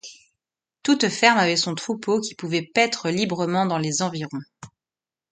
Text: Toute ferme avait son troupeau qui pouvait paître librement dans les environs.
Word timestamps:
Toute 0.81 1.09
ferme 1.09 1.37
avait 1.37 1.55
son 1.55 1.75
troupeau 1.75 2.19
qui 2.21 2.33
pouvait 2.33 2.63
paître 2.63 3.09
librement 3.11 3.67
dans 3.67 3.77
les 3.77 4.01
environs. 4.01 4.41